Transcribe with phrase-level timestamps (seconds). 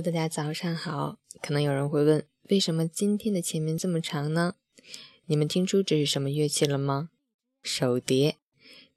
[0.00, 1.18] 大家早上好。
[1.42, 4.54] 可能有人会问，为什么今天的前面这么长呢？
[5.26, 7.10] 你们听出这是什么乐器了吗？
[7.62, 8.36] 手碟。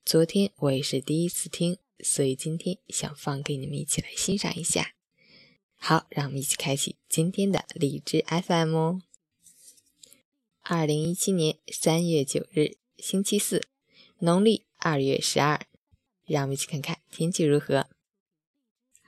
[0.05, 4.91] 昨天我也是第一次听，所以今天想放给你们一起来欣赏一下。
[5.75, 8.99] 好，让我们一起开启今天的荔枝 FM。
[10.61, 13.61] 二零一七年三月九日，星期四，
[14.19, 15.59] 农历二月十二。
[16.25, 17.85] 让我们一起看看天气如何。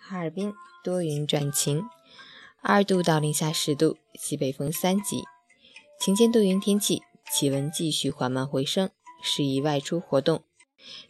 [0.09, 0.53] 哈尔滨
[0.85, 1.83] 多云转晴，
[2.61, 5.25] 二度到零下十度，西北风三级。
[5.99, 8.89] 晴间多云天气，气温继续缓慢回升，
[9.21, 10.43] 适宜外出活动。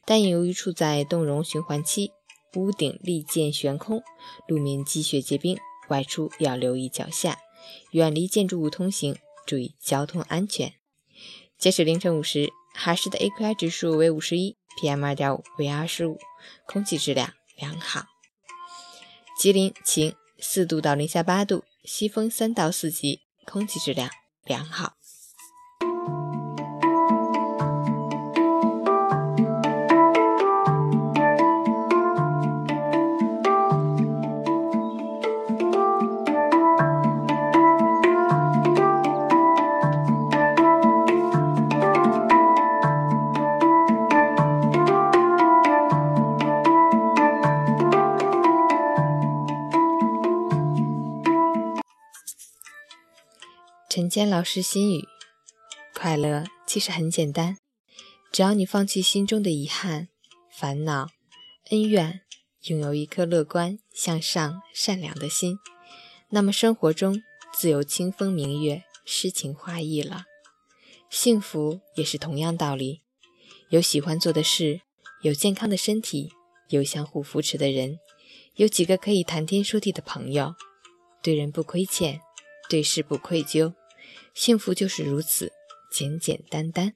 [0.03, 2.11] 但由于处在冻融循环期，
[2.55, 4.01] 屋顶立剑悬空，
[4.47, 7.37] 路面积雪结冰，外出要留意脚下，
[7.91, 10.73] 远离建筑物通行，注意交通安全。
[11.59, 16.17] 截止凌晨五时，哈市的 AQI 指数为五十一，PM 二点五为二十五，
[16.65, 18.16] 空气质量良好。
[19.37, 24.09] 吉林晴，四度到零下八度，西风三到四级，空气质量
[24.47, 24.97] 良好。
[53.97, 55.07] 晨间老师心语：
[55.95, 57.57] 快乐其实很简单，
[58.31, 60.09] 只要你放弃心中的遗憾、
[60.51, 61.07] 烦恼、
[61.71, 62.21] 恩怨，
[62.65, 65.57] 拥有一颗乐观、向上、善良的心，
[66.29, 70.25] 那么生活中自有清风明月、诗情画意了。
[71.09, 73.01] 幸福也是同样道理：
[73.69, 74.81] 有喜欢做的事，
[75.23, 76.31] 有健康的身体，
[76.69, 77.97] 有相互扶持的人，
[78.57, 80.53] 有几个可以谈天说地的朋友，
[81.23, 82.21] 对人不亏欠，
[82.69, 83.73] 对事不愧疚。
[84.39, 85.51] 幸福就是如此
[85.97, 86.93] 简简单单。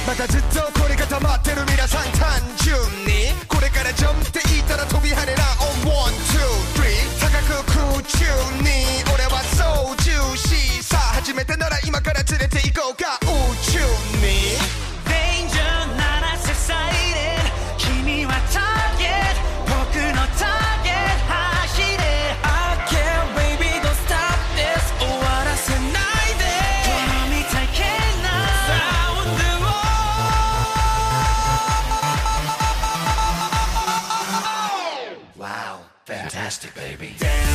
[0.06, 5.64] またずっと凝り固まってる皆さん単純にこれからジャンプっていったら飛び跳ねらオ
[5.94, 6.40] ワンツー
[6.78, 7.30] スリー高
[7.64, 8.24] く空中
[8.62, 9.05] に
[36.98, 37.12] baby.
[37.18, 37.46] Dance.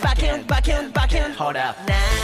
[0.02, 2.19] バキュンバキュンバキュンほらねえ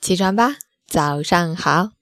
[0.00, 0.56] 起床吧，
[0.88, 1.92] 早上好。